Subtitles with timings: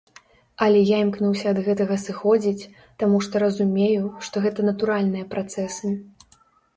[0.67, 2.69] Але я імкнуся ад гэтага сыходзіць,
[3.03, 5.93] таму што разумею, што гэта натуральныя працэсы.